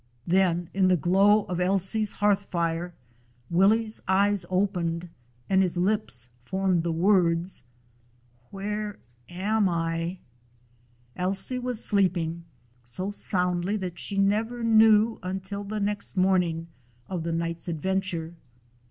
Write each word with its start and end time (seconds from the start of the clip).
Then, 0.25 0.67
in 0.73 0.87
the 0.87 0.97
glow 0.97 1.43
of 1.43 1.59
Ailsie's 1.61 2.13
hearth 2.13 2.45
fire, 2.45 2.95
Willie's 3.51 4.01
eyes 4.07 4.47
opened, 4.49 5.07
and 5.47 5.61
his 5.61 5.77
lips 5.77 6.29
formed 6.43 6.81
the 6.81 6.91
words, 6.91 7.65
"Where 8.49 8.97
am 9.29 9.69
I?" 9.69 10.17
Ailsie 11.15 11.59
was 11.59 11.85
sleeping; 11.85 12.45
so 12.83 13.11
soundly 13.11 13.77
that 13.77 13.99
she 13.99 14.17
never 14.17 14.63
knew 14.63 15.19
until 15.21 15.63
the 15.63 15.79
next 15.79 16.17
morning 16.17 16.67
of 17.07 17.21
the 17.21 17.31
night's 17.31 17.67
adventure. 17.67 18.33